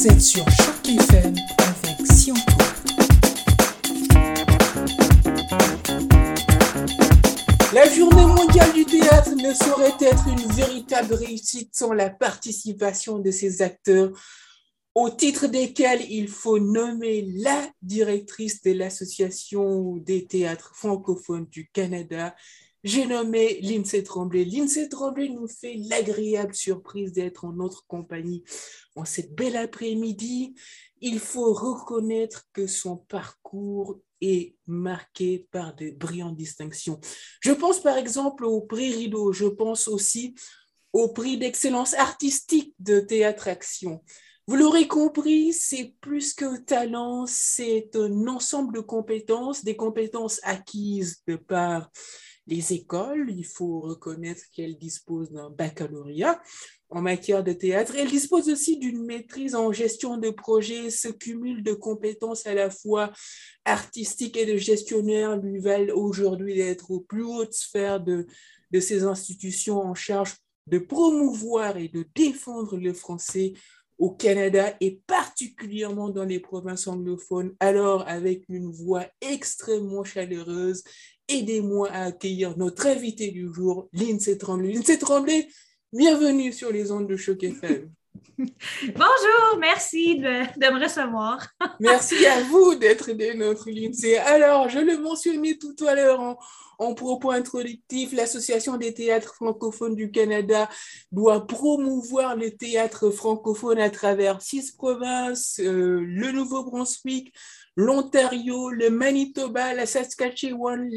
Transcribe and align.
Vous 0.00 0.08
êtes 0.08 0.22
sur 0.22 0.50
Choc 0.52 0.88
FM 0.88 1.34
avec 1.58 2.06
Sionto. 2.10 2.40
La 7.74 7.86
journée 7.90 8.24
mondiale 8.24 8.72
du 8.72 8.86
théâtre 8.86 9.34
ne 9.34 9.52
saurait 9.52 9.92
être 10.00 10.26
une 10.26 10.52
véritable 10.54 11.12
réussite 11.12 11.76
sans 11.76 11.92
la 11.92 12.08
participation 12.08 13.18
de 13.18 13.30
ses 13.30 13.60
acteurs, 13.60 14.12
au 14.94 15.10
titre 15.10 15.48
desquels 15.48 16.10
il 16.10 16.28
faut 16.28 16.58
nommer 16.58 17.26
la 17.36 17.68
directrice 17.82 18.62
de 18.62 18.72
l'Association 18.72 19.98
des 19.98 20.24
théâtres 20.24 20.72
francophones 20.74 21.46
du 21.50 21.68
Canada, 21.74 22.34
j'ai 22.82 23.06
nommé 23.06 23.60
Lindsay 23.60 24.02
Tremblay. 24.02 24.44
Lindsay 24.44 24.88
Tremblay 24.88 25.28
nous 25.28 25.48
fait 25.48 25.74
l'agréable 25.88 26.54
surprise 26.54 27.12
d'être 27.12 27.44
en 27.44 27.52
notre 27.52 27.86
compagnie 27.86 28.42
en 28.96 29.04
cette 29.04 29.34
belle 29.34 29.56
après-midi. 29.56 30.54
Il 31.00 31.18
faut 31.18 31.52
reconnaître 31.52 32.46
que 32.52 32.66
son 32.66 32.96
parcours 32.96 34.00
est 34.20 34.56
marqué 34.66 35.46
par 35.50 35.74
de 35.74 35.90
brillantes 35.90 36.36
distinctions. 36.36 37.00
Je 37.40 37.52
pense 37.52 37.80
par 37.80 37.96
exemple 37.96 38.44
au 38.44 38.60
prix 38.60 38.92
Rideau, 38.94 39.32
je 39.32 39.46
pense 39.46 39.88
aussi 39.88 40.34
au 40.92 41.08
prix 41.08 41.38
d'excellence 41.38 41.94
artistique 41.94 42.74
de 42.78 43.00
Théâtre 43.00 43.48
Action. 43.48 44.02
Vous 44.46 44.56
l'aurez 44.56 44.88
compris, 44.88 45.52
c'est 45.52 45.94
plus 46.00 46.34
qu'un 46.34 46.56
talent, 46.56 47.24
c'est 47.26 47.90
un 47.94 48.26
ensemble 48.26 48.74
de 48.74 48.80
compétences, 48.80 49.64
des 49.64 49.76
compétences 49.76 50.40
acquises 50.42 51.22
de 51.28 51.36
par 51.36 51.90
les 52.50 52.72
écoles. 52.72 53.30
Il 53.30 53.46
faut 53.46 53.80
reconnaître 53.80 54.42
qu'elles 54.52 54.76
disposent 54.76 55.30
d'un 55.30 55.50
baccalauréat 55.50 56.42
en 56.90 57.00
matière 57.00 57.44
de 57.44 57.52
théâtre. 57.52 57.94
Elles 57.96 58.10
disposent 58.10 58.50
aussi 58.50 58.78
d'une 58.78 59.04
maîtrise 59.04 59.54
en 59.54 59.72
gestion 59.72 60.18
de 60.18 60.30
projet. 60.30 60.90
Ce 60.90 61.08
cumul 61.08 61.62
de 61.62 61.72
compétences 61.72 62.46
à 62.46 62.54
la 62.54 62.68
fois 62.68 63.12
artistiques 63.64 64.36
et 64.36 64.46
de 64.46 64.56
gestionnaire 64.56 65.36
lui 65.36 65.60
valent 65.60 65.94
aujourd'hui 65.94 66.56
d'être 66.56 66.90
aux 66.90 67.00
plus 67.00 67.24
hautes 67.24 67.54
sphères 67.54 68.00
de, 68.00 68.26
de 68.70 68.80
ces 68.80 69.04
institutions 69.04 69.78
en 69.78 69.94
charge 69.94 70.34
de 70.66 70.78
promouvoir 70.78 71.76
et 71.76 71.88
de 71.88 72.04
défendre 72.14 72.76
le 72.76 72.92
français 72.92 73.54
au 73.98 74.10
Canada 74.10 74.74
et 74.80 75.02
particulièrement 75.06 76.08
dans 76.08 76.24
les 76.24 76.40
provinces 76.40 76.86
anglophones, 76.86 77.54
alors 77.60 78.08
avec 78.08 78.44
une 78.48 78.72
voix 78.72 79.04
extrêmement 79.20 80.04
chaleureuse 80.04 80.82
aidez-moi 81.30 81.88
à 81.92 82.06
accueillir 82.06 82.58
notre 82.58 82.86
invité 82.86 83.30
du 83.30 83.52
jour, 83.52 83.88
Lindsay 83.92 84.36
Tremblay. 84.36 84.72
Lindsay 84.72 84.98
Tremblay, 84.98 85.48
bienvenue 85.92 86.52
sur 86.52 86.72
les 86.72 86.90
ondes 86.90 87.08
de 87.08 87.16
Choc 87.16 87.42
FM. 87.44 87.90
Bonjour, 88.38 89.58
merci 89.60 90.18
de, 90.18 90.72
me 90.72 90.82
recevoir. 90.82 91.46
merci 91.80 92.26
à 92.26 92.42
vous 92.42 92.74
d'être 92.74 93.12
de 93.12 93.32
notre 93.34 93.70
Lindsay. 93.70 94.18
Alors, 94.18 94.68
je 94.68 94.80
le 94.80 94.98
mentionnais 94.98 95.56
tout 95.56 95.76
à 95.86 95.94
l'heure 95.94 96.20
en, 96.20 96.36
en 96.80 96.94
propos 96.94 97.30
introductif, 97.30 98.12
l'Association 98.12 98.78
des 98.78 98.94
théâtres 98.94 99.34
francophones 99.34 99.94
du 99.94 100.10
Canada 100.10 100.66
doit 101.12 101.46
promouvoir 101.46 102.36
le 102.36 102.56
théâtre 102.56 103.10
francophone 103.10 103.78
à 103.78 103.90
travers 103.90 104.40
six 104.40 104.72
provinces, 104.72 105.60
euh, 105.62 106.00
le 106.00 106.32
Nouveau-Brunswick, 106.32 107.34
l'Ontario, 107.76 108.70
le 108.70 108.90
Manitoba, 108.90 109.74
la 109.74 109.86
Saskatchewan, 109.86 110.88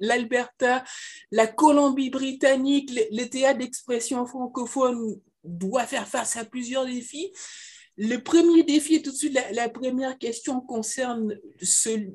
l'Alberta, 0.00 0.84
la 1.30 1.46
Colombie-Britannique, 1.46 2.90
le, 3.10 3.24
théâtre 3.26 3.58
d'expression 3.58 4.26
francophone 4.26 5.20
doit 5.44 5.86
faire 5.86 6.06
face 6.06 6.36
à 6.36 6.44
plusieurs 6.44 6.86
défis. 6.86 7.32
Le 7.96 8.16
premier 8.18 8.62
défi, 8.62 9.02
tout 9.02 9.10
de 9.10 9.16
suite, 9.16 9.38
la, 9.52 9.68
première 9.68 10.18
question 10.18 10.60
concerne 10.60 11.36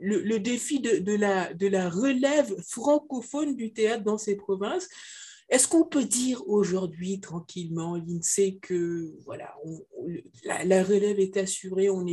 le, 0.01 0.37
défi 0.37 0.79
de, 0.79 1.15
la, 1.15 1.53
de 1.53 1.67
la 1.67 1.89
relève 1.89 2.55
francophone 2.67 3.55
du 3.55 3.73
théâtre 3.73 4.03
dans 4.03 4.17
ces 4.17 4.35
provinces. 4.35 4.87
Est-ce 5.49 5.67
qu'on 5.67 5.85
peut 5.85 6.05
dire 6.05 6.47
aujourd'hui 6.47 7.19
tranquillement, 7.19 7.95
l'INSEE, 7.95 8.57
que 8.61 9.13
voilà, 9.25 9.55
la, 10.43 10.83
relève 10.83 11.19
est 11.19 11.37
assurée, 11.37 11.89
on 11.89 12.07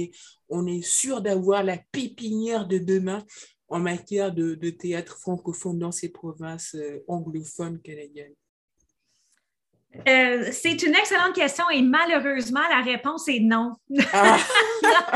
est, 0.66 0.82
sûr 0.82 1.22
d'avoir 1.22 1.62
la 1.62 1.78
pépinière 1.92 2.66
de 2.66 2.78
demain 2.78 3.24
en 3.68 3.78
matière 3.78 4.34
de, 4.34 4.70
théâtre 4.70 5.18
francophone 5.18 5.78
dans 5.78 5.92
ces 5.92 6.10
provinces 6.10 6.74
euh, 6.74 7.02
anglophones 7.08 7.80
canadiennes? 7.80 8.34
Euh, 10.08 10.48
c'est 10.52 10.82
une 10.82 10.94
excellente 10.94 11.34
question 11.34 11.68
et 11.70 11.82
malheureusement, 11.82 12.62
la 12.70 12.80
réponse 12.80 13.28
est 13.28 13.40
non. 13.40 13.74
Ah. 14.14 14.36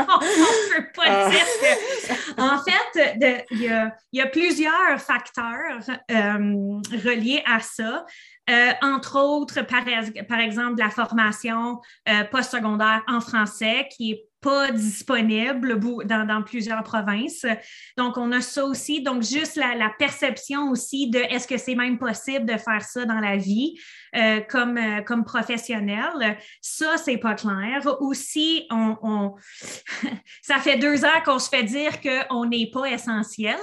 on 0.07 0.23
ne 0.23 0.77
peut 0.77 0.87
pas 0.95 1.03
ah. 1.07 1.29
dire 1.29 1.45
que. 1.61 2.41
En 2.41 2.57
fait, 2.63 3.45
il 3.51 3.91
y, 4.13 4.21
a 4.21 4.27
plusieurs 4.27 4.99
facteurs 4.99 5.81
euh, 6.11 6.79
reliés 7.03 7.43
à 7.45 7.59
ça. 7.59 8.05
Euh, 8.49 8.71
entre 8.81 9.19
autres, 9.19 9.61
par, 9.63 9.83
par, 10.27 10.39
exemple, 10.39 10.79
la 10.79 10.89
formation 10.89 11.81
postsecondaire 12.31 13.03
en 13.07 13.19
français 13.19 13.87
qui 13.95 14.11
est 14.11 14.26
pas 14.41 14.71
disponible 14.71 15.79
dans, 16.05 16.43
plusieurs 16.43 16.83
provinces. 16.83 17.45
Donc, 17.97 18.17
on 18.17 18.31
a 18.31 18.41
ça 18.41 18.65
aussi. 18.65 19.01
Donc, 19.01 19.23
juste 19.23 19.55
la, 19.55 19.91
perception 19.97 20.69
aussi 20.69 21.09
de 21.09 21.19
est-ce 21.19 21.47
que 21.47 21.57
c'est 21.57 21.75
même 21.75 21.97
possible 21.97 22.45
de 22.45 22.57
faire 22.57 22.81
ça 22.81 23.05
dans 23.05 23.19
la 23.19 23.37
vie 23.37 23.79
euh, 24.15 24.41
comme, 24.41 24.77
euh, 24.77 25.01
comme 25.01 25.23
professionnel, 25.23 26.37
ça, 26.61 26.97
c'est 26.97 27.17
pas 27.17 27.35
clair. 27.35 27.81
Aussi, 27.99 28.65
on 28.69 29.35
ça 30.41 30.59
fait 30.59 30.77
deux 30.77 31.03
heures 31.03 31.23
qu'on 31.23 31.39
se 31.39 31.49
fait 31.49 31.63
dire 31.63 31.99
qu'on 32.01 32.45
n'est 32.45 32.69
pas 32.71 32.85
essentiel. 32.85 33.57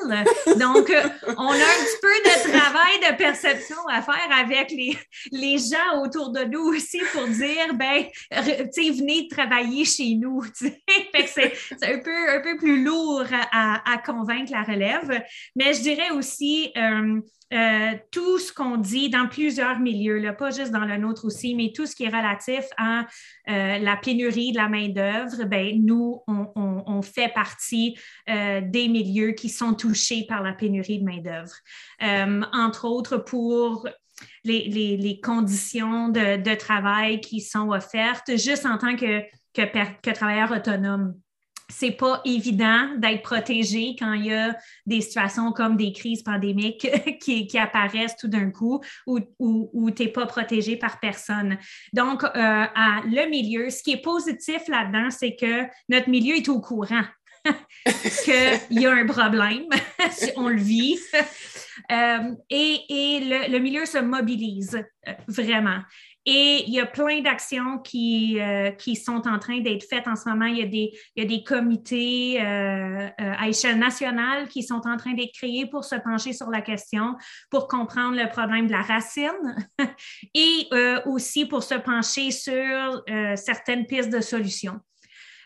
Donc, 0.59 0.93
on 1.37 1.49
a 1.49 1.55
un 1.55 1.83
petit 1.85 2.01
peu 2.03 2.09
de 2.25 2.57
travail 2.57 3.13
de 3.13 3.17
perception 3.17 3.77
à 3.89 4.03
faire 4.03 4.29
avec 4.39 4.71
les, 4.71 4.97
les 5.33 5.59
gens 5.59 6.03
autour 6.03 6.31
de 6.31 6.45
nous 6.45 6.75
aussi 6.75 7.01
pour 7.13 7.27
dire, 7.29 7.75
ben, 7.75 8.05
tu 8.31 8.41
sais, 8.73 8.91
venez 8.91 9.29
travailler 9.29 9.85
chez 9.85 10.15
nous 10.15 10.43
c'est 11.27 11.53
un 11.83 11.99
peu, 11.99 12.31
un 12.31 12.41
peu 12.41 12.57
plus 12.57 12.85
lourd 12.85 13.25
à, 13.53 13.99
convaincre 14.05 14.53
la 14.53 14.63
relève. 14.63 15.23
Mais 15.57 15.75
je 15.75 15.83
dirais 15.83 16.11
aussi 16.11 16.73
euh, 16.77 17.21
euh, 17.53 17.93
tout 18.11 18.39
ce 18.39 18.53
qu'on 18.53 18.77
dit 18.77 19.11
dans 19.11 19.29
plusieurs 19.29 19.79
milieux, 19.79 20.35
pas 20.37 20.51
juste 20.51 20.73
dans 20.73 20.85
le 20.85 20.97
nôtre 20.97 21.25
aussi, 21.25 21.55
mais 21.55 21.73
tout 21.75 21.87
ce 21.87 21.95
qui 21.95 22.05
est 22.05 22.09
relatif 22.09 22.65
à 22.77 23.07
euh, 23.49 23.79
la 23.79 23.97
pénurie 23.97 24.53
de 24.53 24.57
la 24.57 24.69
main-d'œuvre, 24.69 25.45
ben, 25.45 25.81
nous, 25.85 26.23
on, 26.27 27.03
fait 27.03 27.33
partie 27.35 27.99
des 28.27 28.89
milieux 28.89 29.33
qui 29.33 29.51
sont 29.51 29.75
touchés 29.75 30.25
par 30.27 30.43
la 30.43 30.53
pénurie 30.53 31.01
de 31.01 31.05
main-d'œuvre. 31.05 31.53
entre 32.53 32.87
autres, 32.87 33.19
pour 33.19 33.87
les, 34.45 34.97
les, 34.97 35.21
conditions 35.21 36.09
de, 36.09 36.37
de, 36.41 36.55
travail 36.55 37.21
qui 37.21 37.41
sont 37.41 37.71
offertes, 37.71 38.37
juste 38.37 38.65
en 38.65 38.79
tant 38.79 38.97
que 38.97 39.23
que, 39.55 39.63
que 40.01 40.11
travailleur 40.11 40.53
autonome. 40.53 41.15
C'est 41.71 41.93
pas 41.93 42.21
évident 42.27 42.91
d'être 42.99 43.23
protégé 43.23 43.97
quand 43.99 44.13
il 44.13 44.27
y 44.27 44.35
a 44.35 44.55
des 44.85 45.01
situations 45.01 45.51
comme 45.51 45.79
des 45.79 45.93
crises 45.93 46.23
pandémiques 46.23 46.87
qui, 47.23 47.59
apparaissent 47.59 48.17
tout 48.17 48.29
d'un 48.29 48.51
coup 48.51 48.81
où, 49.07 49.19
où, 49.39 49.91
tu 49.91 50.03
n'es 50.03 50.09
pas 50.11 50.27
protégé 50.27 50.77
par 50.77 51.01
personne. 51.01 51.57
Donc, 51.95 52.23
euh, 52.23 52.29
le 52.35 53.31
milieu, 53.31 53.71
ce 53.71 53.83
qui 53.83 53.93
est 53.93 54.03
positif 54.03 54.69
là-dedans, 54.69 55.09
c'est 55.11 55.37
que 55.37 55.65
notre 55.89 56.11
milieu 56.11 56.37
est 56.37 56.49
au 56.51 56.61
courant 56.61 57.05
qu'il 58.25 58.81
y 58.81 58.87
a 58.87 58.93
un 58.93 59.07
problème, 59.07 59.65
on 60.37 60.49
le 60.49 60.61
vit. 60.61 60.99
Euh, 61.91 62.35
et, 62.51 62.81
et 62.89 63.21
le, 63.21 63.53
le, 63.53 63.59
milieu 63.59 63.85
se 63.85 63.99
mobilise 63.99 64.83
euh, 65.09 65.13
vraiment. 65.29 65.81
Et 66.27 66.65
il 66.67 66.73
y 66.73 66.81
a 66.81 66.87
plein 66.87 67.21
d'actions 67.21 67.79
qui, 67.79 68.41
euh, 68.41 68.71
qui 68.71 68.97
sont 68.97 69.27
en 69.29 69.39
train 69.39 69.61
d'être 69.61 69.85
faites 69.85 70.09
en 70.09 70.17
ce 70.17 70.29
moment. 70.29 70.47
Il 70.47 70.59
y 70.59 70.63
a 70.63 70.67
des, 70.67 70.91
il 71.17 71.23
y 71.23 71.27
a 71.27 71.29
des 71.29 71.45
comités 71.45 72.41
euh, 72.41 73.09
euh, 73.09 73.09
à 73.19 73.49
échelle 73.49 73.79
nationale 73.79 74.49
qui 74.49 74.63
sont 74.63 74.81
en 74.87 74.97
train 74.97 75.13
d'être 75.13 75.35
créés 75.35 75.67
pour 75.67 75.85
se 75.85 75.97
pencher 75.97 76.33
sur 76.33 76.49
la 76.51 76.63
question, 76.63 77.17
pour 77.51 77.69
comprendre 77.69 78.17
le 78.17 78.29
problème 78.31 78.67
de 78.67 78.73
la 78.73 78.83
racine 78.83 79.69
et 80.35 80.69
aussi 81.07 81.47
pour 81.47 81.63
se 81.63 81.75
pencher 81.75 82.31
sur 82.31 83.03
certaines 83.37 83.87
pistes 83.87 84.11
de 84.11 84.21
solutions. 84.21 84.81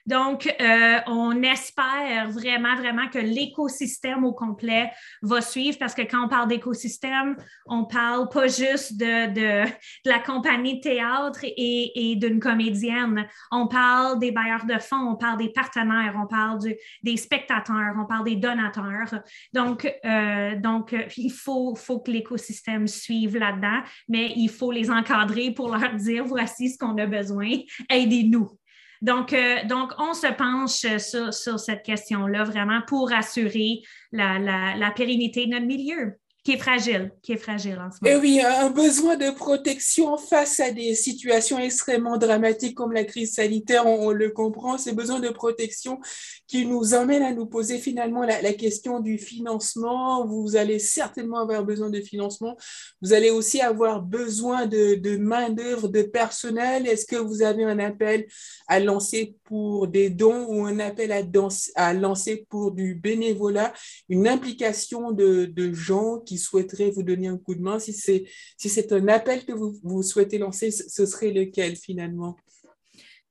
Donc, 0.08 0.50
euh, 0.58 0.98
on 1.06 1.42
espère 1.42 2.30
vraiment, 2.30 2.74
vraiment 2.76 3.08
que 3.08 3.18
l'écosystème 3.18 4.24
au 4.24 4.32
complet 4.32 4.90
va 5.20 5.42
suivre 5.42 5.76
parce 5.78 5.94
que 5.94 6.00
quand 6.00 6.24
on 6.24 6.28
parle 6.28 6.48
d'écosystème, 6.48 7.36
on 7.66 7.84
parle 7.84 8.30
pas 8.30 8.46
juste 8.46 8.96
de, 8.96 9.68
la 10.06 10.18
compagnie 10.20 10.76
de 10.76 10.80
théâtre 10.80 11.40
et, 11.42 12.16
d'une 12.16 12.40
comédienne. 12.40 13.26
On 13.52 13.66
parle 13.68 14.18
des 14.18 14.32
bailleurs 14.32 14.64
de 14.64 14.78
fonds, 14.78 15.10
on 15.10 15.16
parle 15.16 15.36
des 15.36 15.50
partenaires, 15.50 16.14
on 16.18 16.26
parle 16.26 16.58
des 17.02 17.16
spectateurs, 17.18 17.94
on 17.98 18.06
parle 18.06 18.24
des 18.24 18.36
donateurs. 18.36 19.22
Donc, 19.52 19.94
euh, 20.06 20.56
donc 20.58 20.96
il 21.18 21.30
faut, 21.30 21.74
faut 21.74 22.00
que 22.00 22.10
l'écosystème 22.10 22.86
suive 22.86 23.36
là-dedans, 23.36 23.82
mais 24.08 24.32
il 24.36 24.48
faut 24.48 24.72
les 24.72 24.90
encadrer 24.90 25.50
pour 25.50 25.76
leur 25.76 25.94
dire 25.96 26.24
voici 26.24 26.70
ce 26.70 26.78
qu'on 26.78 26.96
a 26.96 27.04
besoin, 27.04 27.50
aidez-nous. 27.90 28.57
Donc, 29.00 29.32
euh, 29.32 29.64
donc, 29.64 29.92
on 29.98 30.12
se 30.12 30.26
penche 30.32 30.86
sur, 30.98 31.32
sur 31.32 31.58
cette 31.58 31.82
question-là 31.82 32.44
vraiment 32.44 32.80
pour 32.86 33.12
assurer 33.12 33.82
la, 34.12 34.38
la, 34.38 34.76
la 34.76 34.90
pérennité 34.90 35.46
de 35.46 35.52
notre 35.52 35.66
milieu 35.66 36.18
qui 36.48 36.54
est 36.54 36.58
fragile, 36.58 37.12
qui 37.20 37.32
est 37.32 37.36
fragile 37.36 37.78
en 37.78 37.90
ce 37.90 37.98
moment. 38.00 38.16
Et 38.16 38.18
oui, 38.18 38.40
un 38.40 38.70
besoin 38.70 39.18
de 39.18 39.30
protection 39.32 40.16
face 40.16 40.60
à 40.60 40.70
des 40.70 40.94
situations 40.94 41.58
extrêmement 41.58 42.16
dramatiques 42.16 42.74
comme 42.74 42.92
la 42.92 43.04
crise 43.04 43.34
sanitaire, 43.34 43.84
on, 43.86 44.12
le 44.12 44.30
comprend, 44.30 44.78
ces 44.78 44.92
besoins 44.92 45.20
de 45.20 45.28
protection 45.28 46.00
qui 46.46 46.64
nous 46.64 46.94
emmènent 46.94 47.22
à 47.22 47.34
nous 47.34 47.44
poser 47.44 47.76
finalement 47.76 48.22
la, 48.22 48.40
la, 48.40 48.54
question 48.54 49.00
du 49.00 49.18
financement. 49.18 50.26
Vous 50.26 50.56
allez 50.56 50.78
certainement 50.78 51.40
avoir 51.40 51.66
besoin 51.66 51.90
de 51.90 52.00
financement. 52.00 52.56
Vous 53.02 53.12
allez 53.12 53.28
aussi 53.28 53.60
avoir 53.60 54.00
besoin 54.00 54.64
de, 54.64 54.94
de 54.94 55.18
main-d'œuvre, 55.18 55.88
de 55.88 56.00
personnel. 56.00 56.86
Est-ce 56.86 57.04
que 57.04 57.16
vous 57.16 57.42
avez 57.42 57.64
un 57.64 57.78
appel 57.78 58.26
à 58.68 58.80
lancer 58.80 59.36
pour 59.44 59.86
des 59.86 60.08
dons 60.08 60.46
ou 60.48 60.64
un 60.64 60.78
appel 60.78 61.12
à, 61.12 61.22
danser, 61.22 61.72
à 61.74 61.92
lancer 61.92 62.46
pour 62.48 62.72
du 62.72 62.94
bénévolat, 62.94 63.74
une 64.08 64.26
implication 64.26 65.12
de, 65.12 65.44
de 65.44 65.74
gens 65.74 66.20
qui 66.20 66.37
souhaiterait 66.38 66.90
vous 66.90 67.02
donner 67.02 67.28
un 67.28 67.36
coup 67.36 67.54
de 67.54 67.60
main, 67.60 67.78
si 67.78 67.92
c'est 67.92 68.92
un 68.92 69.08
appel 69.08 69.44
que 69.44 69.52
vous 69.52 70.02
souhaitez 70.02 70.38
lancer, 70.38 70.70
ce 70.70 71.06
serait 71.06 71.32
lequel 71.32 71.76
finalement? 71.76 72.36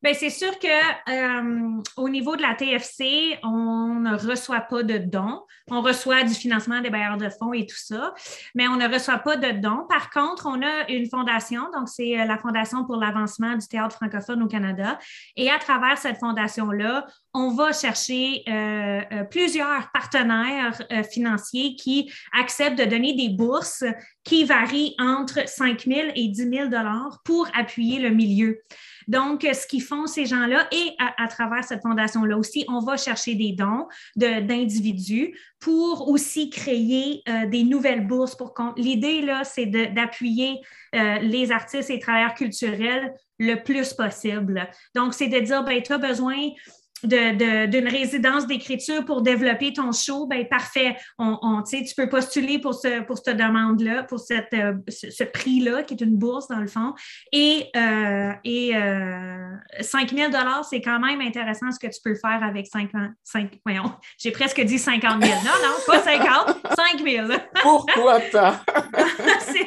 Bien, 0.04 0.14
c'est 0.14 0.30
sûr 0.30 0.60
que 0.60 0.68
euh, 0.68 1.82
au 1.96 2.08
niveau 2.08 2.36
de 2.36 2.44
la 2.44 2.54
TFC, 2.54 3.40
on 3.42 3.96
ne 4.00 4.16
reçoit 4.16 4.62
pas 4.62 4.84
de 4.84 5.00
dons. 5.00 5.42
On 5.72 5.82
reçoit 5.82 6.24
du 6.24 6.36
financement 6.36 6.82
des 6.82 6.92
bailleurs 6.92 7.18
de 7.18 7.30
fonds 7.30 7.52
et 7.52 7.66
tout 7.66 7.76
ça, 7.76 8.14
mais 8.54 8.68
on 8.68 8.76
ne 8.76 8.88
reçoit 8.88 9.18
pas 9.18 9.38
de 9.38 9.60
dons. 9.60 9.88
Par 9.90 10.12
contre, 10.12 10.46
on 10.46 10.62
a 10.62 10.88
une 10.90 11.10
fondation, 11.10 11.64
donc 11.74 11.90
c'est 11.90 12.20
euh, 12.20 12.26
la 12.26 12.38
Fondation 12.38 12.86
pour 12.86 12.98
l'avancement 12.98 13.56
du 13.56 13.68
théâtre 13.68 13.96
francophone 13.96 14.44
au 14.44 14.48
Canada. 14.48 15.00
Et 15.36 15.50
à 15.50 15.58
travers 15.58 15.98
cette 15.98 16.20
fondation-là, 16.20 17.08
on 17.34 17.56
va 17.56 17.74
chercher 17.74 18.44
euh, 18.48 19.24
plusieurs 19.32 19.92
partenaires 19.92 20.80
financiers 21.12 21.76
qui 21.76 22.12
acceptent 22.34 22.78
de 22.78 22.86
donner 22.86 23.16
des 23.16 23.30
bourses 23.30 23.84
qui 24.24 24.46
varient 24.46 24.96
entre 25.00 25.48
5 25.50 25.86
000 25.86 26.00
et 26.16 26.28
10 26.28 26.50
000 26.50 26.68
dollars 26.70 27.20
pour 27.26 27.48
appuyer 27.56 28.00
le 28.00 28.10
milieu. 28.12 28.62
Donc, 29.08 29.42
ce 29.42 29.66
qu'ils 29.68 29.82
font, 29.82 30.06
ces 30.06 30.26
gens-là, 30.26 30.68
et 30.72 30.96
à, 31.00 31.28
travers 31.28 31.64
cette 31.64 31.82
fondation-là 31.82 32.38
aussi, 32.38 32.66
on 32.68 32.80
va 32.80 32.98
chercher 32.98 33.36
des 33.36 33.54
dons 33.54 33.88
d'individus 34.16 35.38
pour 35.60 36.10
aussi 36.10 36.50
créer 36.50 37.22
euh, 37.28 37.46
des 37.48 37.64
nouvelles 37.64 38.06
bourses. 38.06 38.36
Pour 38.36 38.54
L'idée, 38.76 39.22
là, 39.22 39.44
c'est 39.44 39.66
d'appuyer 39.66 40.60
euh, 40.96 41.20
les 41.20 41.52
artistes 41.52 41.90
et 41.90 42.00
travailleurs 42.00 42.34
culturels 42.34 43.14
le 43.40 43.56
plus 43.56 43.94
possible. 43.94 44.68
Donc, 44.96 45.14
c'est 45.14 45.28
de 45.28 45.40
dire, 45.40 45.64
ben, 45.64 45.82
tu 45.82 45.94
as 45.94 45.98
besoin 45.98 46.38
d'une 47.04 47.88
résidence 47.88 48.48
d'écriture 48.48 49.06
pour 49.06 49.22
développer 49.22 49.74
ton 49.74 49.92
show, 49.92 50.26
ben 50.28 50.48
parfait. 50.48 50.96
On, 51.18 51.38
on 51.42 51.64
tu 51.64 51.94
peux 51.96 52.10
postuler 52.10 52.60
pour, 52.60 52.74
ce, 52.74 53.02
pour 53.02 53.18
cette 53.18 53.38
demande-là, 53.38 54.04
pour 54.04 54.20
cette, 54.20 54.54
euh, 54.54 54.74
ce, 54.88 55.24
prix-là, 55.24 55.84
qui 55.84 55.94
est 55.94 56.02
une 56.02 56.18
bourse 56.18 56.48
dans 56.48 56.60
le 56.60 56.68
fond. 56.68 56.94
Et, 57.32 57.70
euh, 57.76 58.32
et 58.44 58.76
euh, 58.76 59.50
5 59.82 60.14
000 60.14 60.32
c'est 60.70 60.82
quand 60.82 61.00
même 61.00 61.22
intéressant 61.22 61.72
ce 61.72 61.80
que 61.80 61.88
tu 61.88 62.00
peux 62.04 62.16
faire 62.16 62.44
avec 62.44 62.68
5, 62.68 62.90
5 63.24 63.60
voyons, 63.66 63.92
j'ai 64.18 64.32
presque 64.32 64.62
dit 64.62 64.80
50 64.80 65.24
000. 65.24 65.36
Non, 65.44 65.52
non, 65.64 65.76
pas 65.86 66.02
50, 66.02 66.58
5 66.76 67.04
000. 67.04 67.28
Pourquoi 67.62 68.20
c'est 69.40 69.67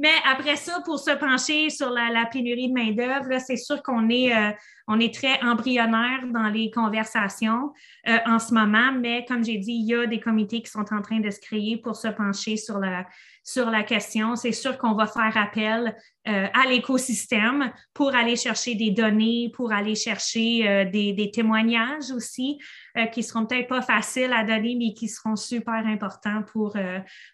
Mais 0.00 0.14
après 0.24 0.56
ça, 0.56 0.80
pour 0.82 0.98
se 0.98 1.10
pencher 1.10 1.68
sur 1.68 1.90
la, 1.90 2.08
la 2.08 2.24
pénurie 2.24 2.68
de 2.68 2.72
main-d'œuvre, 2.72 3.38
c'est 3.38 3.58
sûr 3.58 3.82
qu'on 3.82 4.08
est, 4.08 4.34
euh, 4.34 4.50
on 4.88 4.98
est 4.98 5.12
très 5.14 5.38
embryonnaire 5.42 6.26
dans 6.32 6.48
les 6.48 6.70
conversations 6.70 7.74
euh, 8.08 8.16
en 8.24 8.38
ce 8.38 8.54
moment, 8.54 8.92
mais 8.98 9.26
comme 9.28 9.44
j'ai 9.44 9.58
dit, 9.58 9.72
il 9.72 9.86
y 9.88 9.94
a 9.94 10.06
des 10.06 10.18
comités 10.18 10.62
qui 10.62 10.70
sont 10.70 10.86
en 10.90 11.02
train 11.02 11.20
de 11.20 11.28
se 11.28 11.38
créer 11.38 11.76
pour 11.76 11.96
se 11.96 12.08
pencher 12.08 12.56
sur 12.56 12.78
la, 12.78 13.04
sur 13.50 13.68
la 13.68 13.82
question. 13.82 14.36
C'est 14.36 14.52
sûr 14.52 14.78
qu'on 14.78 14.94
va 14.94 15.06
faire 15.06 15.36
appel 15.36 15.96
euh, 16.28 16.46
à 16.52 16.68
l'écosystème 16.68 17.72
pour 17.92 18.14
aller 18.14 18.36
chercher 18.36 18.76
des 18.76 18.92
données, 18.92 19.50
pour 19.54 19.72
aller 19.72 19.96
chercher 19.96 20.68
euh, 20.68 20.84
des, 20.84 21.30
témoignages 21.32 22.10
aussi 22.14 22.58
euh, 22.96 23.06
qui 23.06 23.22
seront 23.22 23.46
peut-être 23.46 23.68
pas 23.68 23.82
faciles 23.82 24.32
à 24.32 24.44
donner, 24.44 24.76
mais 24.78 24.94
qui 24.94 25.08
seront 25.08 25.34
super 25.34 25.84
importants 25.86 26.42
pour, 26.52 26.76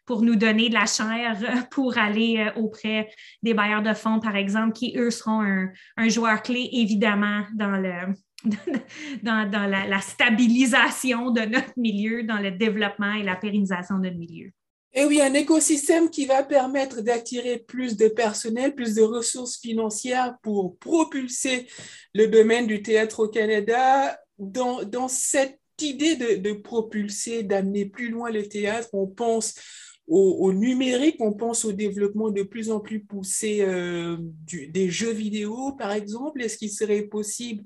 pour 0.07 0.23
nous 0.23 0.37
donner 0.37 0.69
de 0.69 0.75
la 0.75 0.87
chair 0.87 1.37
pour 1.71 1.99
aller 1.99 2.51
auprès 2.57 3.11
des 3.43 3.53
bailleurs 3.53 3.83
de 3.83 3.93
fonds, 3.93 4.21
par 4.21 4.37
exemple, 4.37 4.73
qui, 4.73 4.95
eux, 4.97 5.11
seront 5.11 5.43
un, 5.43 6.09
joueur 6.09 6.43
clé, 6.43 6.69
évidemment, 6.73 7.43
dans 7.55 7.77
la, 9.23 10.01
stabilisation 10.01 11.31
de 11.31 11.43
notre 11.43 11.73
milieu, 11.77 12.23
dans 12.23 12.39
le 12.39 12.53
développement 12.53 13.13
et 13.13 13.23
la 13.23 13.37
pérennisation 13.37 13.99
de 13.99 14.05
notre 14.05 14.19
milieu. 14.19 14.51
Et 14.99 15.05
oui, 15.05 15.21
un 15.21 15.35
écosystème 15.35 16.09
qui 16.09 16.25
va 16.25 16.43
permettre 16.43 17.03
d'attirer 17.03 17.59
plus 17.59 17.99
de 17.99 18.09
personnel, 18.09 18.75
plus 18.75 18.95
de 18.95 19.03
ressources 19.03 19.59
financières 19.59 20.39
pour 20.43 20.79
propulser 20.79 21.67
le 22.15 22.29
domaine 22.29 22.67
du 22.67 22.81
théâtre 22.81 23.25
au 23.25 23.29
Canada. 23.29 24.19
Dans, 24.39 25.09
cette 25.09 25.61
idée 25.83 26.17
de, 26.17 26.53
propulser, 26.55 27.43
d'amener 27.43 27.85
plus 27.85 28.09
loin 28.09 28.31
le 28.31 28.49
théâtre, 28.49 28.89
on 28.95 29.07
pense 29.07 29.55
au, 30.09 30.51
numérique, 30.55 31.17
on 31.21 31.35
pense 31.35 31.67
au 31.67 31.73
développement 31.73 32.31
de 32.31 32.43
plus 32.43 32.71
en 32.71 32.81
plus 32.81 33.01
poussé 33.01 33.59
euh, 33.61 34.17
des 34.49 34.89
jeux 34.89 35.13
vidéo, 35.13 35.73
par 35.73 35.93
exemple. 35.93 36.41
Est-ce 36.41 36.57
qu'il 36.57 36.71
serait 36.71 37.03
possible 37.03 37.65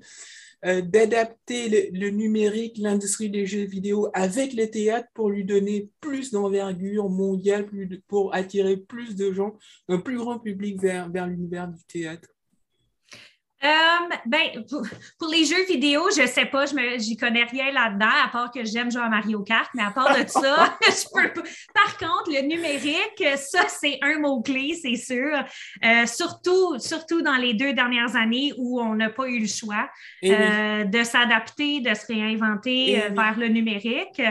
euh, 0.65 0.81
d'adapter 0.81 1.91
le, 1.91 2.09
numérique, 2.09 2.77
l'industrie 2.77 3.29
des 3.29 3.45
jeux 3.45 3.63
vidéo 3.63 4.09
avec 4.13 4.53
le 4.53 4.69
théâtre 4.69 5.07
pour 5.13 5.29
lui 5.29 5.43
donner 5.43 5.89
plus 5.99 6.31
d'envergure 6.31 7.09
mondiale, 7.09 7.65
pour 8.07 8.33
attirer 8.35 8.77
plus 8.77 9.15
de 9.15 9.31
gens, 9.31 9.57
un 9.89 9.97
plus 9.97 10.17
grand 10.17 10.39
public 10.39 10.79
vers, 10.79 11.09
vers 11.09 11.27
l'univers 11.27 11.67
du 11.67 11.83
théâtre. 11.85 12.29
Euh, 13.63 14.15
ben, 14.25 14.65
pour, 15.19 15.29
les 15.29 15.45
jeux 15.45 15.65
vidéo, 15.67 16.09
je 16.09 16.25
sais 16.25 16.45
pas, 16.45 16.65
je 16.65 16.73
j'y 16.97 17.15
connais 17.15 17.43
rien 17.43 17.71
là-dedans, 17.71 18.09
à 18.25 18.27
part 18.29 18.51
que 18.51 18.65
j'aime 18.65 18.91
jouer 18.91 19.03
à 19.03 19.09
Mario 19.09 19.43
Kart, 19.43 19.69
mais 19.75 19.83
à 19.83 19.91
part 19.91 20.17
de 20.17 20.27
ça, 20.27 20.77
je 20.87 21.03
peux 21.13 21.31
pas. 21.31 21.47
Par 21.73 21.97
contre, 21.97 22.31
le 22.31 22.41
numérique, 22.41 23.23
ça, 23.37 23.67
c'est 23.67 23.99
un 24.01 24.17
mot-clé, 24.17 24.79
c'est 24.81 24.95
sûr. 24.95 25.43
Euh, 25.85 26.07
surtout, 26.07 26.79
surtout 26.79 27.21
dans 27.21 27.35
les 27.35 27.53
deux 27.53 27.73
dernières 27.73 28.15
années 28.15 28.51
où 28.57 28.81
on 28.81 28.95
n'a 28.95 29.11
pas 29.11 29.27
eu 29.27 29.39
le 29.39 29.47
choix 29.47 29.87
eh 30.23 30.33
euh, 30.33 30.83
de 30.85 31.03
s'adapter, 31.03 31.81
de 31.81 31.93
se 31.93 32.07
réinventer 32.07 33.03
eh 33.05 33.13
vers 33.13 33.37
le 33.37 33.47
numérique. 33.47 34.21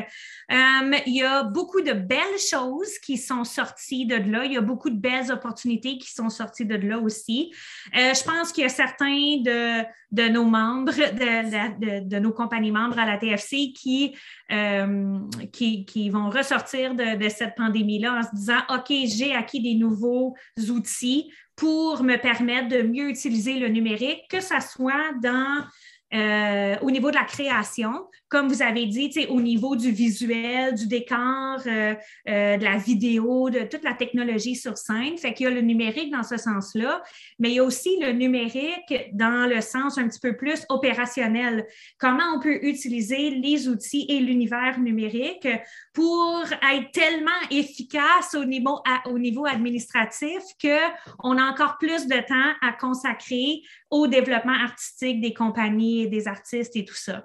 il 0.51 1.15
y 1.15 1.23
a 1.23 1.45
beaucoup 1.45 1.83
de 1.83 1.93
belles 1.93 2.19
choses 2.51 2.99
qui 2.99 3.17
sont 3.17 3.45
sorties 3.45 4.07
de 4.07 4.17
là. 4.17 4.45
Il 4.45 4.53
y 4.53 4.57
a 4.57 4.61
beaucoup 4.61 4.91
de 4.91 4.99
belles 4.99 5.31
opportunités 5.31 5.99
qui 5.99 6.13
sont 6.13 6.31
sorties 6.31 6.65
de 6.65 6.75
là 6.75 6.99
aussi. 6.99 7.53
je 7.95 8.25
pense 8.25 8.51
qu'il 8.53 8.65
y 8.65 8.67
a 8.67 8.71
certains 8.71 9.20
de, 9.43 10.29
nos 10.29 10.45
membres, 10.45 10.93
de, 10.93 12.19
nos 12.19 12.33
compagnies 12.33 12.73
membres 12.73 12.99
à 12.99 13.07
la 13.07 13.19
TFC 13.19 13.73
qui, 13.73 14.17
euh, 14.51 15.19
qui, 15.53 15.85
qui, 15.85 16.11
vont 16.11 16.31
ressortir 16.31 16.95
de, 16.95 17.29
cette 17.29 17.55
pandémie-là 17.57 18.19
en 18.19 18.23
se 18.23 18.35
disant, 18.35 18.61
OK, 18.71 18.93
j'ai 19.07 19.35
acquis 19.35 19.61
des 19.61 19.75
nouveaux 19.75 20.35
outils 20.69 21.33
pour 21.57 22.03
me 22.03 22.17
permettre 22.17 22.69
de 22.69 22.83
mieux 22.83 23.11
utiliser 23.11 23.59
le 23.59 23.69
numérique, 23.69 24.23
que 24.31 24.41
ce 24.41 24.61
soit 24.61 25.13
dans 25.23 25.65
euh, 26.13 26.77
au 26.83 26.91
niveau 26.91 27.11
de 27.11 27.17
la 27.17 27.25
création, 27.25 28.09
comme 28.31 28.47
vous 28.47 28.63
avez 28.63 28.87
dit, 28.87 29.11
au 29.29 29.41
niveau 29.41 29.75
du 29.75 29.91
visuel, 29.91 30.75
du 30.75 30.87
décor, 30.87 31.59
euh, 31.67 31.95
euh, 32.29 32.57
de 32.57 32.65
la 32.65 32.77
vidéo, 32.77 33.51
de 33.51 33.65
toute 33.65 33.83
la 33.83 33.95
technologie 33.95 34.55
sur 34.55 34.79
scène. 34.79 35.19
Fait 35.19 35.35
qu'il 35.35 35.45
y 35.45 35.47
a 35.49 35.51
le 35.53 35.61
numérique 35.61 36.13
dans 36.13 36.23
ce 36.23 36.37
sens-là, 36.37 37.03
mais 37.41 37.51
il 37.51 37.55
y 37.57 37.59
a 37.59 37.65
aussi 37.65 37.99
le 38.01 38.13
numérique 38.13 38.95
dans 39.13 39.49
le 39.49 39.61
sens 39.61 39.99
un 39.99 40.09
petit 40.09 40.21
peu 40.21 40.37
plus 40.37 40.65
opérationnel. 40.69 41.67
Comment 41.99 42.37
on 42.37 42.41
peut 42.41 42.65
utiliser 42.65 43.31
les 43.31 43.69
outils 43.69 44.07
et 44.09 44.21
l'univers 44.21 44.79
numérique 44.79 45.49
pour 45.93 46.45
être 46.73 46.93
tellement 46.93 47.31
efficace 47.51 48.37
au 48.37 48.45
niveau, 48.45 48.81
au 49.07 49.19
niveau 49.19 49.45
administratif 49.45 50.39
qu'on 50.63 51.37
a 51.37 51.43
encore 51.51 51.79
plus 51.79 52.07
de 52.07 52.17
temps 52.29 52.55
à 52.63 52.73
consacrer 52.73 53.63
au 53.91 54.07
développement 54.07 54.53
artistique 54.53 55.21
des 55.21 55.35
compagnies 55.35 56.03
et 56.03 56.07
des 56.07 56.29
artistes 56.29 56.77
et 56.77 56.85
tout 56.85 56.95
ça. 56.95 57.25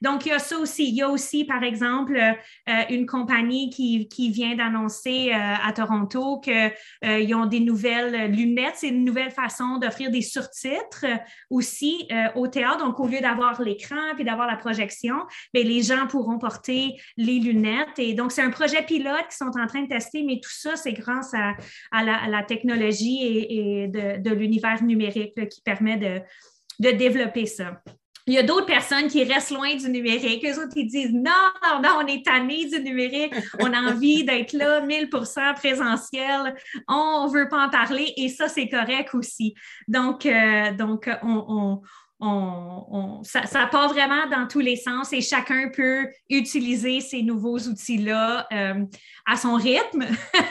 Donc, 0.00 0.26
il 0.26 0.30
y 0.30 0.32
a 0.32 0.39
ça 0.40 0.58
aussi. 0.58 0.88
Il 0.88 0.94
y 0.94 1.02
a 1.02 1.08
aussi, 1.08 1.44
par 1.44 1.62
exemple, 1.62 2.16
euh, 2.16 2.72
une 2.90 3.06
compagnie 3.06 3.70
qui, 3.70 4.30
vient 4.30 4.54
d'annoncer 4.54 5.30
euh, 5.32 5.54
à 5.62 5.72
Toronto 5.72 6.40
qu'ils 6.40 6.72
euh, 7.04 7.36
ont 7.36 7.46
des 7.46 7.60
nouvelles 7.60 8.30
lunettes. 8.30 8.74
C'est 8.76 8.88
une 8.88 9.04
nouvelle 9.04 9.30
façon 9.30 9.78
d'offrir 9.78 10.10
des 10.10 10.22
surtitres 10.22 11.06
aussi 11.48 12.08
au 12.34 12.48
théâtre. 12.48 12.78
Donc, 12.78 12.98
au 13.00 13.06
lieu 13.06 13.20
d'avoir 13.20 13.60
l'écran 13.62 14.14
puis 14.14 14.24
d'avoir 14.24 14.46
la 14.46 14.56
projection, 14.56 15.16
bien, 15.54 15.64
les 15.64 15.82
gens 15.82 16.06
pourront 16.06 16.38
porter 16.38 16.96
les 17.16 17.38
lunettes. 17.38 17.98
Et 17.98 18.14
donc, 18.14 18.32
c'est 18.32 18.42
un 18.42 18.50
projet 18.50 18.82
pilote 18.82 19.26
qu'ils 19.28 19.46
sont 19.46 19.58
en 19.58 19.66
train 19.66 19.82
de 19.82 19.88
tester, 19.88 20.22
mais 20.22 20.40
tout 20.42 20.50
ça, 20.52 20.76
c'est 20.76 20.92
grâce 20.92 21.32
à, 21.34 22.02
la, 22.02 22.42
technologie 22.42 23.20
et, 23.22 23.88
de, 23.88 24.30
l'univers 24.30 24.82
numérique 24.82 25.48
qui 25.48 25.60
permet 25.62 25.96
de 26.78 26.90
développer 26.90 27.46
ça. 27.46 27.80
Il 28.30 28.34
y 28.34 28.38
a 28.38 28.44
d'autres 28.44 28.66
personnes 28.66 29.08
qui 29.08 29.24
restent 29.24 29.50
loin 29.50 29.74
du 29.74 29.90
numérique. 29.90 30.44
Eux 30.44 30.62
autres, 30.62 30.76
ils 30.76 30.86
disent 30.86 31.12
non, 31.12 31.32
non, 31.64 31.82
non, 31.82 31.90
on 32.00 32.06
est 32.06 32.24
tanné 32.24 32.64
du 32.66 32.80
numérique, 32.80 33.34
on 33.58 33.72
a 33.72 33.92
envie 33.92 34.24
d'être 34.24 34.52
là 34.52 34.80
1000% 34.86 35.54
présentiel, 35.54 36.54
on 36.86 37.26
ne 37.26 37.32
veut 37.32 37.48
pas 37.48 37.66
en 37.66 37.70
parler 37.70 38.12
et 38.16 38.28
ça, 38.28 38.48
c'est 38.48 38.68
correct 38.68 39.14
aussi. 39.14 39.54
Donc, 39.88 40.26
euh, 40.26 40.72
donc 40.74 41.10
on, 41.22 41.80
ça, 43.22 43.66
part 43.70 43.88
vraiment 43.88 44.26
dans 44.30 44.46
tous 44.46 44.60
les 44.60 44.76
sens 44.76 45.12
et 45.12 45.20
chacun 45.20 45.70
peut 45.74 46.06
utiliser 46.28 47.00
ces 47.00 47.22
nouveaux 47.22 47.58
outils-là 47.58 48.46
euh, 48.52 48.84
à 49.26 49.36
son 49.36 49.54
rythme 49.54 50.04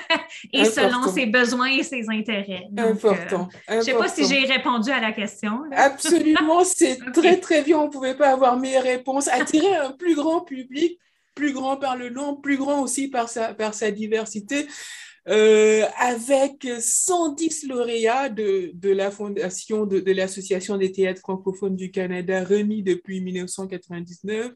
et 0.53 0.65
selon 0.65 1.07
ses 1.11 1.27
besoins 1.27 1.69
et 1.69 1.83
ses 1.83 2.09
intérêts. 2.09 2.65
important. 2.75 3.49
Euh, 3.69 3.73
je 3.73 3.75
ne 3.75 3.81
sais 3.81 3.93
pas 3.93 4.07
si 4.07 4.25
j'ai 4.25 4.45
répondu 4.45 4.89
à 4.89 4.99
la 4.99 5.11
question. 5.11 5.61
Absolument, 5.71 6.63
c'est 6.63 6.99
très, 7.13 7.39
très 7.39 7.61
bien. 7.61 7.77
On 7.77 7.85
ne 7.85 7.91
pouvait 7.91 8.15
pas 8.15 8.31
avoir 8.31 8.57
meilleure 8.57 8.83
réponse. 8.83 9.27
Attirer 9.27 9.75
un 9.75 9.91
plus 9.91 10.15
grand 10.15 10.41
public, 10.41 10.99
plus 11.35 11.53
grand 11.53 11.77
par 11.77 11.95
le 11.95 12.09
nom, 12.09 12.35
plus 12.35 12.57
grand 12.57 12.81
aussi 12.81 13.09
par 13.09 13.29
sa, 13.29 13.53
par 13.53 13.75
sa 13.75 13.91
diversité. 13.91 14.67
Euh, 15.29 15.85
avec 15.97 16.67
110 16.79 17.67
lauréats 17.67 18.29
de, 18.29 18.71
de 18.73 18.89
la 18.89 19.11
fondation 19.11 19.85
de, 19.85 20.11
l'Association 20.11 20.77
des 20.77 20.91
théâtres 20.91 21.21
francophones 21.21 21.75
du 21.75 21.91
Canada 21.91 22.43
remis 22.43 22.81
depuis 22.81 23.21
1999. 23.21 24.51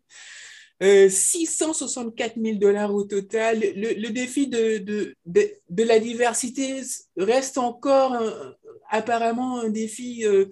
664 0.81 2.33
000 2.41 2.57
dollars 2.57 2.93
au 2.93 3.05
total. 3.05 3.59
Le, 3.59 3.93
le 3.93 4.09
défi 4.09 4.47
de, 4.47 4.79
de, 4.79 5.15
de, 5.25 5.83
la 5.83 5.99
diversité 5.99 6.81
reste 7.15 7.57
encore 7.57 8.17
apparemment 8.89 9.61
un 9.61 9.69
défi 9.69 10.25
euh, 10.25 10.45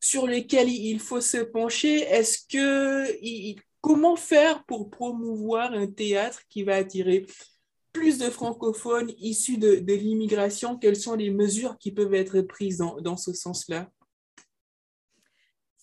sur 0.00 0.26
lequel 0.26 0.70
il 0.70 1.00
faut 1.00 1.20
se 1.20 1.38
pencher. 1.38 2.00
Est-ce 2.00 2.38
que 2.48 3.60
comment 3.80 4.16
faire 4.16 4.64
pour 4.64 4.88
promouvoir 4.88 5.72
un 5.72 5.86
théâtre 5.86 6.40
qui 6.48 6.62
va 6.62 6.76
attirer 6.76 7.26
plus 7.94 8.18
de 8.18 8.28
francophones 8.28 9.12
issus 9.18 9.56
de, 9.56 9.80
l'immigration, 9.94 10.76
quelles 10.76 10.96
sont 10.96 11.14
les 11.14 11.30
mesures 11.30 11.78
qui 11.78 11.92
peuvent 11.92 12.12
être 12.12 12.42
prises 12.42 12.82
dans, 13.00 13.16
ce 13.16 13.32
sens-là? 13.32 13.88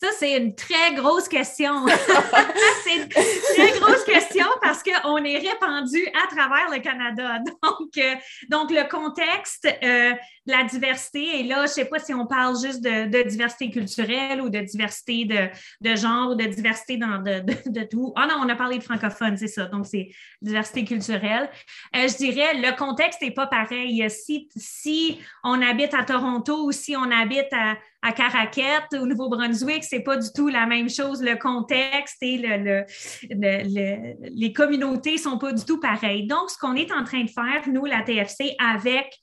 Ça, 0.02 0.08
c'est 0.18 0.36
une 0.36 0.56
très 0.56 0.96
grosse 0.96 1.28
question. 1.28 1.86
c'est 2.84 2.96
une 2.96 3.08
très 3.08 3.80
grosse 3.80 4.04
question 4.04 4.48
parce 4.60 4.82
qu'on 4.82 5.18
est 5.18 5.38
répandu 5.38 6.04
à 6.24 6.36
travers 6.36 6.72
le 6.72 6.80
Canada. 6.80 7.38
Donc, 7.62 7.98
euh, 7.98 8.16
donc 8.50 8.72
le 8.72 8.90
contexte 8.90 9.68
euh, 9.68 10.14
de 10.14 10.52
la 10.52 10.64
diversité, 10.64 11.40
et 11.40 11.44
là, 11.44 11.58
je 11.58 11.62
ne 11.62 11.68
sais 11.68 11.86
pas 11.86 12.00
si 12.00 12.14
on 12.14 12.26
parle 12.26 12.56
juste 12.60 12.82
de, 12.82 13.28
diversité 13.28 13.70
culturelle 13.70 14.42
ou 14.42 14.50
de 14.50 14.60
diversité 14.60 15.26
de, 15.26 15.96
genre 15.96 16.32
ou 16.32 16.36
de 16.36 16.46
diversité 16.46 16.98
dans 16.98 17.20
de, 17.22 17.84
tout. 17.84 18.12
Ah 18.16 18.26
non, 18.28 18.36
on 18.44 18.50
a 18.50 18.56
parlé 18.56 18.80
de 18.80 18.84
francophone, 18.84 19.38
c'est 19.38 19.48
ça. 19.48 19.66
Donc, 19.66 19.86
c'est 19.86 20.10
diversité 20.42 20.84
culturelle. 20.84 21.50
Euh, 21.96 22.08
je 22.08 22.18
dirais, 22.18 22.56
le 22.56 22.76
contexte 22.76 23.22
n'est 23.22 23.32
pas 23.32 23.48
pareil. 23.48 24.04
Si, 24.10 24.50
si 24.56 25.20
on 25.44 25.62
habite 25.62 25.94
à 25.94 26.04
Toronto 26.04 26.66
ou 26.66 26.72
si 26.72 26.96
on 26.96 27.12
habite 27.12 27.54
à, 27.54 27.76
à 28.02 28.12
Caraquette, 28.14 28.94
au 28.94 29.06
Nouveau-Brunswick, 29.06 29.84
c'est 29.92 30.00
pas 30.00 30.16
du 30.16 30.30
tout 30.34 30.48
la 30.48 30.66
même 30.66 30.90
chose. 30.90 31.22
Le 31.22 31.36
contexte 31.36 32.24
et 32.24 32.38
le, 32.38 32.86
les 33.30 34.54
communautés 34.54 35.18
sont 35.18 35.38
pas 35.38 35.52
du 35.52 35.66
tout 35.66 35.82
pareilles. 35.82 36.28
Donc, 36.28 36.50
ce 36.50 36.58
qu'on 36.58 36.76
est 36.76 36.92
en 36.94 37.04
train 37.04 37.24
de 37.24 37.30
faire, 37.30 37.68
nous, 37.68 37.86
la 37.86 38.02
TFC, 38.02 38.56
avec, 38.58 39.14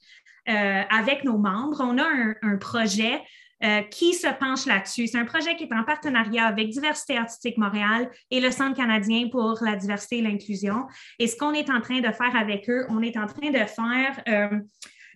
euh, 0.49 0.83
avec 0.91 1.25
nos 1.25 1.39
membres, 1.39 1.81
on 1.81 1.97
a 1.97 2.07
un, 2.43 2.57
projet 2.59 3.23
euh, 3.65 3.81
qui 3.83 4.13
se 4.13 4.29
penche 4.39 4.67
là-dessus. 4.67 5.07
C'est 5.07 5.19
un 5.19 5.25
projet 5.25 5.57
qui 5.57 5.65
est 5.65 5.75
en 5.75 5.85
partenariat 5.85 6.47
avec 6.47 6.69
Diversité 6.69 7.17
artistique 7.17 7.57
Montréal 7.57 8.11
et 8.31 8.41
le 8.41 8.51
Centre 8.51 8.77
canadien 8.77 9.29
pour 9.31 9.59
la 9.63 9.75
diversité 9.75 10.19
et 10.19 10.23
l'inclusion. 10.23 10.87
Et 11.19 11.29
ce 11.29 11.37
qu'on 11.37 11.55
est 11.55 11.71
en 11.71 11.81
train 11.81 12.01
de 12.01 12.13
faire 12.13 12.37
avec 12.37 12.69
eux, 12.69 12.85
on 12.91 13.01
est 13.01 13.17
en 13.17 13.27
train 13.27 13.51
de 13.51 13.65
faire 13.65 14.23
euh, 14.29 14.59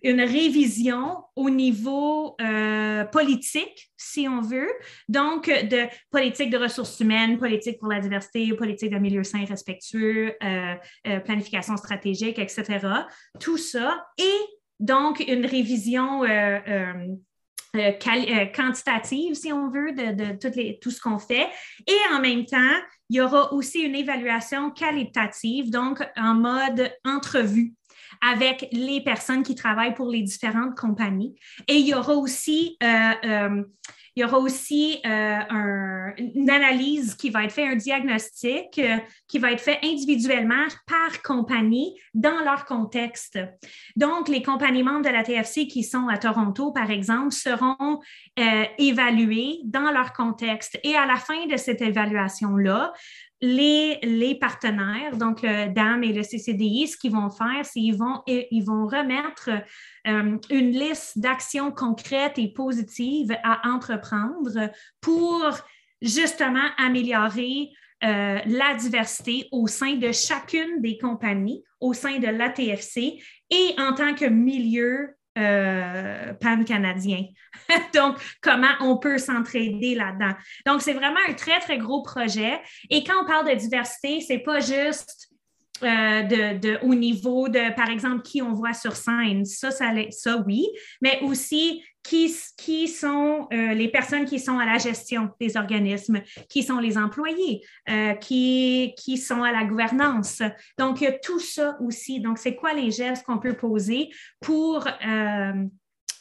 une 0.03 0.21
révision 0.21 1.23
au 1.35 1.49
niveau 1.49 2.35
euh, 2.41 3.05
politique, 3.05 3.89
si 3.95 4.27
on 4.27 4.41
veut, 4.41 4.69
donc 5.07 5.47
de 5.47 5.87
politique 6.11 6.49
de 6.49 6.57
ressources 6.57 6.99
humaines, 6.99 7.37
politique 7.37 7.79
pour 7.79 7.87
la 7.87 8.01
diversité, 8.01 8.53
politique 8.53 8.91
de 8.91 8.99
milieu 8.99 9.23
sain 9.23 9.45
respectueux, 9.45 10.35
euh, 10.43 10.75
euh, 11.07 11.19
planification 11.21 11.77
stratégique, 11.77 12.37
etc. 12.37 12.85
Tout 13.39 13.57
ça 13.57 14.05
et 14.17 14.39
donc 14.79 15.21
une 15.25 15.45
révision 15.45 16.23
quantitative, 18.53 19.35
si 19.35 19.53
on 19.53 19.69
veut, 19.69 19.93
de, 19.93 20.37
de 20.37 20.55
les, 20.55 20.79
tout 20.79 20.91
ce 20.91 20.99
qu'on 20.99 21.17
fait. 21.17 21.47
Et 21.87 22.13
en 22.13 22.19
même 22.19 22.45
temps, 22.45 22.57
il 23.09 23.17
y 23.17 23.21
aura 23.21 23.53
aussi 23.53 23.81
une 23.81 23.95
évaluation 23.95 24.71
qualitative, 24.71 25.71
donc 25.71 26.03
en 26.17 26.35
mode 26.35 26.91
entrevue 27.05 27.73
avec 28.21 28.67
les 28.71 29.01
personnes 29.01 29.43
qui 29.43 29.55
travaillent 29.55 29.93
pour 29.93 30.09
les 30.09 30.21
différentes 30.21 30.75
compagnies. 30.75 31.35
Et 31.67 31.75
il 31.75 31.87
y 31.87 31.93
aura 31.93 32.15
aussi, 32.15 32.77
euh, 32.83 33.11
euh, 33.25 33.63
il 34.15 34.21
y 34.21 34.23
aura 34.23 34.37
aussi 34.37 34.99
euh, 35.05 36.11
une 36.17 36.49
analyse 36.49 37.15
qui 37.15 37.31
va 37.31 37.45
être 37.45 37.51
faite, 37.51 37.67
un 37.67 37.75
diagnostic 37.75 38.79
qui 39.27 39.39
va 39.39 39.51
être 39.51 39.61
fait 39.61 39.79
individuellement 39.83 40.67
par 40.85 41.23
compagnie 41.23 41.99
dans 42.13 42.43
leur 42.43 42.65
contexte. 42.65 43.39
Donc, 43.95 44.27
les 44.27 44.43
compagnies 44.43 44.83
membres 44.83 45.05
de 45.05 45.09
la 45.09 45.23
TFC 45.23 45.67
qui 45.67 45.83
sont 45.83 46.07
à 46.09 46.19
Toronto, 46.19 46.71
par 46.71 46.91
exemple, 46.91 47.31
seront 47.31 47.99
évaluées 48.77 49.61
dans 49.63 49.91
leur 49.91 50.13
contexte. 50.13 50.79
Et 50.83 50.95
à 50.95 51.07
la 51.07 51.15
fin 51.15 51.47
de 51.47 51.57
cette 51.57 51.81
évaluation-là, 51.81 52.93
les, 53.43 54.37
partenaires, 54.39 55.17
donc 55.17 55.41
le 55.41 55.73
DAM 55.73 56.03
et 56.03 56.13
le 56.13 56.23
CCDI, 56.23 56.87
ce 56.87 56.97
qu'ils 56.97 57.11
vont 57.11 57.29
faire, 57.29 57.65
c'est 57.65 57.81
qu'ils 57.81 57.97
vont, 57.97 58.87
remettre 58.87 59.49
euh, 60.07 60.37
une 60.49 60.71
liste 60.71 61.19
d'actions 61.19 61.71
concrètes 61.71 62.37
et 62.37 62.53
positives 62.53 63.35
à 63.43 63.67
entreprendre 63.69 64.71
pour 65.01 65.59
justement 66.01 66.69
améliorer 66.77 67.69
euh, 68.03 68.39
la 68.45 68.75
diversité 68.75 69.47
au 69.51 69.67
sein 69.67 69.95
de 69.95 70.11
chacune 70.11 70.81
des 70.81 70.97
compagnies, 70.97 71.63
au 71.81 71.93
sein 71.93 72.19
de 72.19 72.27
l'ATFC 72.27 73.21
et 73.49 73.75
en 73.77 73.93
tant 73.93 74.15
que 74.15 74.25
milieu 74.25 75.15
euh, 75.37 76.33
pan-canadien. 76.33 77.25
Donc, 77.93 78.17
comment 78.41 78.73
on 78.81 78.97
peut 78.97 79.17
s'entraider 79.17 79.95
là-dedans. 79.95 80.35
Donc, 80.65 80.81
c'est 80.81 80.93
vraiment 80.93 81.19
un 81.27 81.33
très, 81.33 81.59
très 81.59 81.77
gros 81.77 82.03
projet. 82.03 82.61
Et 82.89 83.03
quand 83.03 83.23
on 83.23 83.25
parle 83.25 83.49
de 83.49 83.55
diversité, 83.55 84.21
c'est 84.21 84.39
pas 84.39 84.59
juste 84.59 85.32
euh, 85.81 86.21
de, 86.23 86.77
au 86.85 86.93
niveau 86.93 87.49
de, 87.49 87.73
par 87.75 87.89
exemple, 87.89 88.21
qui 88.21 88.41
on 88.41 88.53
voit 88.53 88.73
sur 88.73 88.95
scène. 88.95 89.43
Ça, 89.45 89.71
ça, 89.71 89.91
ça 90.11 90.37
oui, 90.45 90.67
mais 91.01 91.19
aussi 91.23 91.83
qui, 92.03 92.33
qui 92.57 92.87
sont 92.87 93.47
euh, 93.51 93.73
les 93.73 93.87
personnes 93.87 94.25
qui 94.25 94.39
sont 94.39 94.59
à 94.59 94.65
la 94.65 94.77
gestion 94.77 95.29
des 95.39 95.57
organismes, 95.57 96.21
qui 96.49 96.63
sont 96.63 96.79
les 96.79 96.97
employés, 96.97 97.61
euh, 97.89 98.13
qui, 98.13 98.93
qui 98.97 99.17
sont 99.17 99.41
à 99.41 99.51
la 99.51 99.63
gouvernance. 99.63 100.41
Donc, 100.77 101.01
il 101.01 101.05
y 101.05 101.07
a 101.07 101.17
tout 101.17 101.39
ça 101.39 101.77
aussi. 101.81 102.19
Donc, 102.19 102.37
c'est 102.37 102.55
quoi 102.55 102.73
les 102.73 102.91
gestes 102.91 103.25
qu'on 103.25 103.39
peut 103.39 103.55
poser 103.55 104.09
pour 104.41 104.85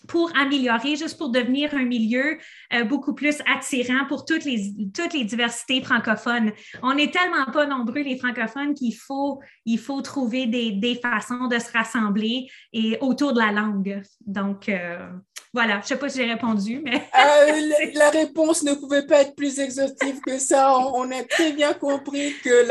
pour 0.09 0.31
améliorer, 0.37 0.97
juste 0.97 1.19
pour 1.19 1.31
devenir 1.31 1.75
un 1.75 1.85
milieu 1.85 2.39
euh, 2.73 2.85
beaucoup 2.85 3.15
plus 3.15 3.41
attirant 3.53 4.07
pour 4.09 4.25
toutes 4.25 4.45
les, 4.45 4.75
toutes 4.95 5.13
les 5.13 5.25
diversités 5.25 5.83
francophones. 5.83 6.53
On 6.83 6.95
n'est 6.95 7.11
tellement 7.11 7.47
pas 7.53 7.67
nombreux, 7.67 8.03
les 8.03 8.19
francophones, 8.19 8.75
qu'il 8.75 8.95
faut, 8.95 9.41
il 9.65 9.79
faut 9.79 10.01
trouver 10.03 10.47
des, 10.47 11.01
façons 11.03 11.49
de 11.49 11.59
se 11.59 11.73
rassembler 11.73 12.49
et 12.73 12.99
autour 13.01 13.33
de 13.33 13.39
la 13.39 13.53
langue. 13.53 14.03
Donc, 14.27 14.69
euh, 14.69 15.09
voilà, 15.55 15.75
je 15.75 15.81
ne 15.81 15.85
sais 15.85 15.97
pas 15.97 16.09
si 16.09 16.17
j'ai 16.17 16.33
répondu, 16.33 16.81
mais... 16.83 16.97
Euh, 16.97 17.91
la, 17.95 18.09
réponse 18.09 18.63
ne 18.63 18.73
pouvait 18.73 19.07
pas 19.07 19.21
être 19.21 19.35
plus 19.35 19.59
exhaustive 19.59 20.19
que 20.23 20.39
ça. 20.39 20.79
On, 20.79 21.11
a 21.11 21.23
très 21.25 21.53
bien 21.53 21.75
compris 21.75 22.33
que 22.43 22.67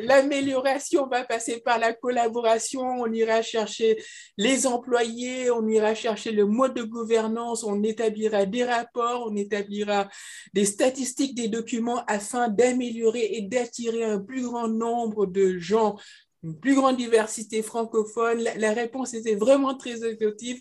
l'amélioration 0.00 1.06
va 1.08 1.24
passer 1.24 1.60
par 1.60 1.78
la 1.78 1.92
collaboration. 1.92 2.80
On 2.80 3.12
ira 3.12 3.42
chercher 3.42 4.02
les 4.38 4.66
employés, 4.66 5.50
on 5.50 5.68
ira 5.68 5.94
chercher 5.94 6.32
le 6.32 6.46
mode 6.46 6.72
de 6.72 6.84
gouvernance, 6.84 7.64
on 7.64 7.82
établira 7.82 8.46
des 8.46 8.64
rapports, 8.64 9.28
on 9.30 9.36
établira 9.36 10.08
des 10.54 10.64
statistiques, 10.64 11.34
des 11.34 11.48
documents 11.48 12.02
afin 12.06 12.48
d'améliorer 12.48 13.28
et 13.32 13.42
d'attirer 13.42 14.04
un 14.04 14.20
plus 14.20 14.44
grand 14.44 14.68
nombre 14.68 15.26
de 15.26 15.58
gens 15.58 15.96
une 16.42 16.60
plus 16.60 16.76
grande 16.76 16.96
diversité 16.96 17.60
francophone. 17.62 18.38
La, 18.38 18.56
la 18.56 18.72
réponse 18.72 19.14
était 19.14 19.34
vraiment 19.34 19.74
très 19.74 20.04
exhaustive. 20.04 20.60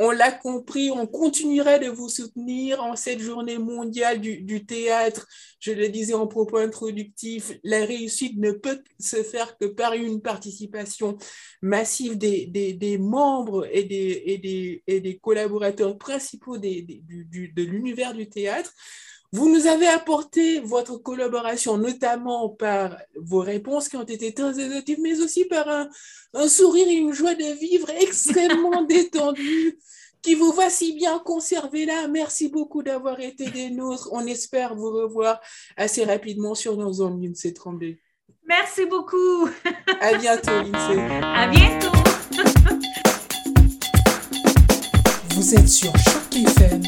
On 0.00 0.12
l'a 0.12 0.30
compris, 0.30 0.92
on 0.92 1.08
continuerait 1.08 1.80
de 1.80 1.88
vous 1.88 2.08
soutenir 2.08 2.80
en 2.80 2.94
cette 2.94 3.18
journée 3.18 3.58
mondiale 3.58 4.20
du, 4.20 4.64
théâtre. 4.64 5.26
Je 5.58 5.72
le 5.72 5.88
disais 5.88 6.14
en 6.14 6.28
propos 6.28 6.58
introductif, 6.58 7.58
la 7.64 7.84
réussite 7.84 8.38
ne 8.38 8.52
peut 8.52 8.80
se 9.00 9.24
faire 9.24 9.58
que 9.58 9.66
par 9.66 9.94
une 9.94 10.22
participation 10.22 11.18
massive 11.62 12.16
des, 12.16 12.98
membres 13.00 13.66
et 13.72 13.82
des, 13.82 15.18
collaborateurs 15.20 15.98
principaux 15.98 16.58
de 16.58 17.62
l'univers 17.62 18.14
du 18.14 18.28
théâtre. 18.28 18.72
Vous 19.32 19.52
nous 19.52 19.66
avez 19.66 19.88
apporté 19.88 20.60
votre 20.60 20.96
collaboration, 20.96 21.76
notamment 21.76 22.48
par 22.48 22.96
vos 23.16 23.40
réponses 23.40 23.90
qui 23.90 23.96
ont 23.96 24.04
été 24.04 24.32
très 24.32 24.58
émotives, 24.58 25.00
mais 25.02 25.20
aussi 25.20 25.44
par 25.44 25.68
un, 25.68 25.90
un 26.32 26.48
sourire 26.48 26.88
et 26.88 26.94
une 26.94 27.12
joie 27.12 27.34
de 27.34 27.58
vivre 27.58 27.90
extrêmement 27.90 28.82
détendue 28.88 29.78
qui 30.22 30.34
vous 30.34 30.52
voit 30.52 30.70
si 30.70 30.94
bien 30.94 31.18
conservé 31.18 31.86
là. 31.86 32.08
Merci 32.08 32.48
beaucoup 32.48 32.82
d'avoir 32.82 33.20
été 33.20 33.50
des 33.50 33.70
nôtres. 33.70 34.08
On 34.12 34.26
espère 34.26 34.74
vous 34.74 34.90
revoir 34.90 35.40
assez 35.76 36.04
rapidement 36.04 36.54
sur 36.54 36.76
nos 36.76 37.00
ondes, 37.02 37.22
Lindsay 37.22 37.52
Tremblay. 37.52 38.00
Merci 38.46 38.86
beaucoup. 38.86 39.48
À 40.00 40.16
bientôt, 40.16 40.50
Lindsay. 40.50 41.00
À 41.22 41.46
bientôt. 41.48 41.88
Vous 45.34 45.54
êtes 45.54 45.68
sur 45.68 45.92
Choc 45.98 46.34
FM 46.34 46.82